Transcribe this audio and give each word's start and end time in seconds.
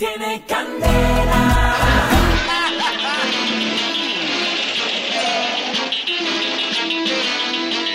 tiene 0.00 0.42
candela. 0.48 1.76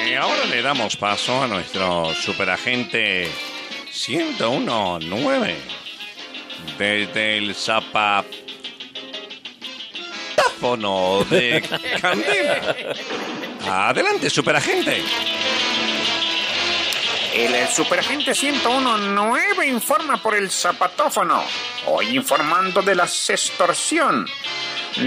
Y 0.07 0.13
ahora 0.13 0.45
le 0.45 0.61
damos 0.61 0.95
paso 0.97 1.41
a 1.41 1.47
nuestro 1.47 2.13
superagente 2.13 3.27
1019 4.07 5.55
desde 6.77 7.37
el 7.39 7.55
zapatáfono 7.55 8.45
de 11.27 11.63
Candela. 12.01 12.75
Adelante, 13.67 14.29
superagente. 14.29 15.01
El 17.35 17.67
superagente 17.67 18.31
1019 18.31 19.67
informa 19.67 20.15
por 20.15 20.35
el 20.35 20.49
zapatófono. 20.49 21.43
Hoy 21.85 22.15
informando 22.15 22.81
de 22.81 22.95
la 22.95 23.03
extorsión. 23.03 24.25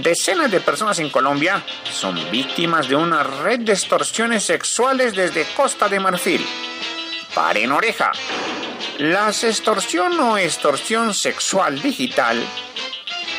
Decenas 0.02 0.50
de 0.50 0.60
personas 0.60 0.98
en 0.98 1.08
Colombia 1.08 1.64
son 1.90 2.30
víctimas 2.30 2.86
de 2.86 2.96
una 2.96 3.22
red 3.22 3.60
de 3.60 3.72
extorsiones 3.72 4.44
sexuales 4.44 5.14
desde 5.14 5.46
Costa 5.54 5.88
de 5.88 6.00
Marfil. 6.00 6.46
Paren 7.34 7.72
oreja. 7.72 8.12
La 8.98 9.30
extorsión 9.30 10.20
o 10.20 10.36
extorsión 10.36 11.14
sexual 11.14 11.80
digital 11.80 12.44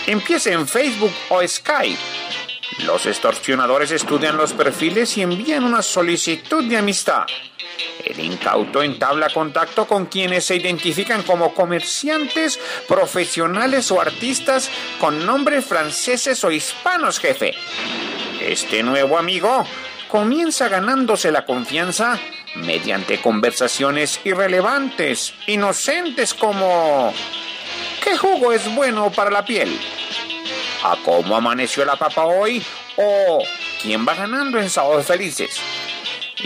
empieza 0.08 0.52
en 0.52 0.68
Facebook 0.68 1.14
o 1.30 1.48
Skype. 1.48 2.19
Los 2.78 3.06
extorsionadores 3.06 3.92
estudian 3.92 4.38
los 4.38 4.54
perfiles 4.54 5.18
y 5.18 5.22
envían 5.22 5.64
una 5.64 5.82
solicitud 5.82 6.64
de 6.64 6.78
amistad. 6.78 7.26
El 8.04 8.20
incauto 8.20 8.82
entabla 8.82 9.30
contacto 9.30 9.86
con 9.88 10.06
quienes 10.06 10.46
se 10.46 10.56
identifican 10.56 11.24
como 11.24 11.54
comerciantes, 11.54 12.60
profesionales 12.88 13.92
o 13.92 14.00
artistas 14.00 14.70
con 15.00 15.26
nombres 15.26 15.66
franceses 15.66 16.44
o 16.44 16.52
hispanos, 16.52 17.20
jefe. 17.20 17.54
Este 18.42 18.84
nuevo 18.84 19.18
amigo 19.18 19.66
comienza 20.08 20.70
ganándose 20.70 21.32
la 21.32 21.46
confianza 21.46 22.20
mediante 22.56 23.22
conversaciones 23.22 24.20
irrelevantes, 24.24 25.34
inocentes 25.48 26.34
como 26.34 27.14
¿qué 28.04 28.18
jugo 28.18 28.54
es 28.54 28.74
bueno 28.74 29.12
para 29.12 29.30
la 29.30 29.46
piel? 29.46 29.80
¿A 30.84 30.96
cómo 31.04 31.36
amaneció 31.36 31.84
la 31.84 31.98
papa 31.98 32.24
hoy? 32.26 32.64
¿O 32.96 33.44
quién 33.82 34.08
va 34.08 34.16
ganando 34.16 34.58
en 34.60 34.70
sábados 34.70 35.06
felices? 35.06 35.60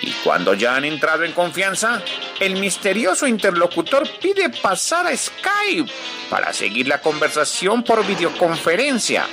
Y 0.01 0.11
cuando 0.23 0.55
ya 0.55 0.75
han 0.75 0.85
entrado 0.85 1.23
en 1.23 1.33
confianza, 1.33 2.01
el 2.39 2.55
misterioso 2.55 3.27
interlocutor 3.27 4.09
pide 4.19 4.49
pasar 4.49 5.05
a 5.05 5.15
Skype 5.15 5.91
para 6.31 6.51
seguir 6.51 6.87
la 6.87 6.99
conversación 6.99 7.83
por 7.83 8.03
videoconferencia. 8.05 9.27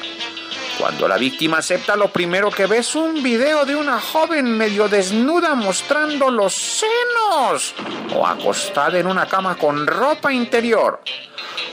Cuando 0.79 1.09
la 1.09 1.17
víctima 1.17 1.59
acepta, 1.59 1.97
lo 1.97 2.09
primero 2.09 2.51
que 2.51 2.67
ve 2.67 2.79
es 2.79 2.95
un 2.95 3.23
video 3.23 3.65
de 3.65 3.77
una 3.77 4.01
joven 4.01 4.57
medio 4.57 4.89
desnuda 4.89 5.55
mostrando 5.55 6.31
los 6.31 6.55
senos 6.55 7.75
o 8.15 8.27
acostada 8.27 8.99
en 8.99 9.07
una 9.07 9.27
cama 9.27 9.57
con 9.57 9.87
ropa 9.87 10.31
interior. 10.31 11.01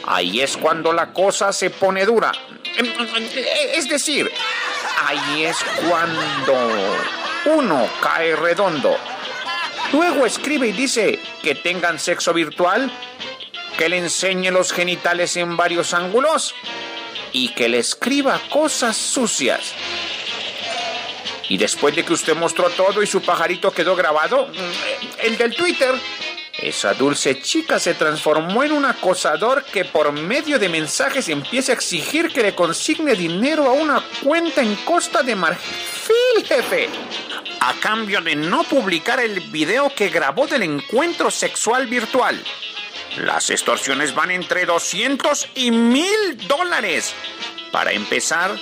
Ahí 0.06 0.40
es 0.42 0.56
cuando 0.56 0.94
la 0.94 1.12
cosa 1.12 1.52
se 1.52 1.70
pone 1.70 2.06
dura. 2.06 2.32
Es 3.74 3.90
decir, 3.90 4.32
ahí 5.06 5.46
es 5.46 5.58
cuando 5.88 6.98
uno 7.46 7.90
cae 8.02 8.36
redondo. 8.36 8.96
Luego 9.94 10.26
escribe 10.26 10.68
y 10.68 10.72
dice 10.74 11.20
que 11.42 11.56
tengan 11.56 12.00
sexo 12.00 12.34
virtual, 12.34 12.92
que 13.78 13.90
le 13.90 13.98
enseñe 13.98 14.52
los 14.52 14.74
genitales 14.74 15.38
en 15.38 15.56
varios 15.56 15.94
ángulos 15.94 16.54
y 17.32 17.50
que 17.50 17.70
le 17.70 17.80
escriba 17.80 18.40
cosas 18.50 18.98
sucias. 18.98 19.74
Y 21.50 21.58
después 21.58 21.96
de 21.96 22.04
que 22.04 22.14
usted 22.14 22.36
mostró 22.36 22.70
todo 22.72 23.02
y 23.02 23.08
su 23.08 23.22
pajarito 23.22 23.72
quedó 23.72 23.96
grabado, 23.96 24.50
el 25.20 25.38
del 25.38 25.56
Twitter, 25.56 25.94
esa 26.60 26.96
dulce 26.96 27.40
chica 27.40 27.80
se 27.80 27.94
transformó 27.94 28.64
en 28.64 28.72
un 28.72 28.86
acosador 28.86 29.64
que 29.64 29.86
por 29.86 30.12
medio 30.12 30.58
de 30.58 30.70
mensajes 30.70 31.30
empieza 31.30 31.72
a 31.72 31.76
exigir 31.76 32.34
que 32.34 32.42
le 32.42 32.56
consigne 32.56 33.14
dinero 33.14 33.68
a 33.68 33.74
una 33.74 34.04
cuenta 34.24 34.62
en 34.62 34.76
Costa 34.78 35.22
de 35.22 35.36
Marfil, 35.36 36.46
jefe. 36.48 36.90
A 37.60 37.74
cambio 37.74 38.22
de 38.22 38.36
no 38.36 38.64
publicar 38.64 39.20
el 39.20 39.40
video 39.52 39.94
que 39.94 40.10
grabó 40.10 40.48
del 40.48 40.64
encuentro 40.64 41.30
sexual 41.30 41.86
virtual. 41.86 42.44
Las 43.18 43.52
extorsiones 43.52 44.16
van 44.16 44.32
entre 44.32 44.66
200 44.66 45.50
y 45.56 45.70
1000 45.70 46.48
dólares. 46.48 47.14
Para 47.72 47.92
empezar, 47.92 48.58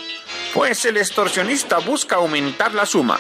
pues 0.53 0.83
el 0.83 0.97
extorsionista 0.97 1.77
busca 1.77 2.17
aumentar 2.17 2.73
la 2.73 2.85
suma. 2.85 3.17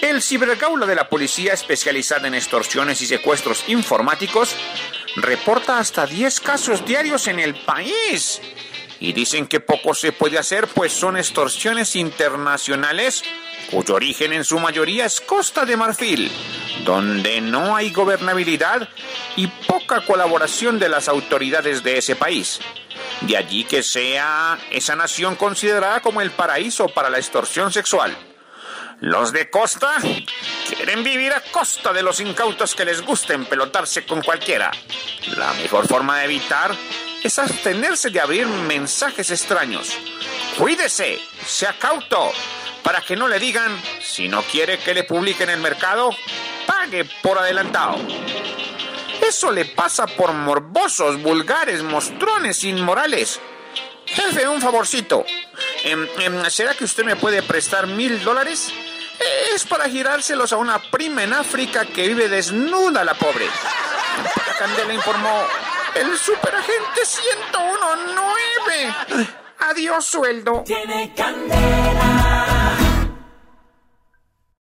El 0.00 0.22
cibergaula 0.22 0.86
de 0.86 0.94
la 0.94 1.08
policía 1.08 1.52
especializada 1.52 2.28
en 2.28 2.34
extorsiones 2.34 3.00
y 3.02 3.06
secuestros 3.06 3.64
informáticos 3.68 4.54
reporta 5.16 5.78
hasta 5.78 6.06
10 6.06 6.40
casos 6.40 6.84
diarios 6.84 7.26
en 7.28 7.40
el 7.40 7.54
país. 7.54 8.40
Y 9.00 9.12
dicen 9.12 9.46
que 9.46 9.60
poco 9.60 9.94
se 9.94 10.12
puede 10.12 10.38
hacer 10.38 10.66
pues 10.68 10.92
son 10.92 11.16
extorsiones 11.16 11.96
internacionales 11.96 13.22
cuyo 13.70 13.94
origen 13.94 14.32
en 14.32 14.44
su 14.44 14.58
mayoría 14.58 15.06
es 15.06 15.20
Costa 15.20 15.64
de 15.64 15.76
Marfil, 15.76 16.30
donde 16.84 17.40
no 17.40 17.74
hay 17.74 17.90
gobernabilidad 17.90 18.88
y 19.36 19.46
poca 19.46 20.04
colaboración 20.04 20.78
de 20.78 20.88
las 20.88 21.08
autoridades 21.08 21.82
de 21.82 21.98
ese 21.98 22.14
país. 22.14 22.60
De 23.22 23.36
allí 23.36 23.64
que 23.64 23.82
sea 23.82 24.58
esa 24.70 24.96
nación 24.96 25.36
considerada 25.36 26.00
como 26.00 26.20
el 26.20 26.30
paraíso 26.30 26.88
para 26.88 27.10
la 27.10 27.18
extorsión 27.18 27.72
sexual. 27.72 28.16
Los 29.00 29.32
de 29.32 29.50
Costa 29.50 29.96
quieren 30.68 31.02
vivir 31.02 31.32
a 31.32 31.40
costa 31.40 31.92
de 31.92 32.02
los 32.02 32.20
incautos 32.20 32.74
que 32.74 32.84
les 32.84 33.02
gusten 33.02 33.44
pelotarse 33.44 34.04
con 34.06 34.22
cualquiera. 34.22 34.70
La 35.36 35.52
mejor 35.54 35.86
forma 35.86 36.18
de 36.18 36.24
evitar 36.24 36.74
es 37.22 37.38
abstenerse 37.38 38.10
de 38.10 38.20
abrir 38.20 38.46
mensajes 38.46 39.30
extraños. 39.30 39.96
Cuídese, 40.58 41.18
sea 41.46 41.72
cauto, 41.78 42.32
para 42.82 43.00
que 43.00 43.16
no 43.16 43.28
le 43.28 43.38
digan, 43.38 43.80
si 44.00 44.28
no 44.28 44.42
quiere 44.42 44.78
que 44.78 44.94
le 44.94 45.04
publiquen 45.04 45.48
en 45.48 45.56
el 45.56 45.60
mercado, 45.60 46.10
pague 46.66 47.04
por 47.22 47.38
adelantado. 47.38 47.96
Eso 49.26 49.50
le 49.50 49.64
pasa 49.64 50.06
por 50.06 50.32
morbosos, 50.32 51.20
vulgares, 51.22 51.82
mostrones, 51.82 52.62
inmorales. 52.64 53.40
Jefe, 54.06 54.46
un 54.46 54.60
favorcito. 54.60 55.24
Em, 55.82 56.06
em, 56.18 56.50
¿Será 56.50 56.74
que 56.74 56.84
usted 56.84 57.04
me 57.04 57.16
puede 57.16 57.42
prestar 57.42 57.86
mil 57.86 58.22
dólares? 58.22 58.72
Es 59.54 59.64
para 59.64 59.88
girárselos 59.88 60.52
a 60.52 60.56
una 60.56 60.78
prima 60.78 61.22
en 61.22 61.32
África 61.32 61.84
que 61.86 62.08
vive 62.08 62.28
desnuda, 62.28 63.04
la 63.04 63.14
pobre. 63.14 63.46
Candela 64.58 64.92
informó 64.94 65.42
el 65.94 66.18
superagente 66.18 67.00
1019. 67.00 68.94
Adiós, 69.60 70.04
sueldo. 70.04 70.62
Tiene 70.66 71.12
candela. 71.14 72.53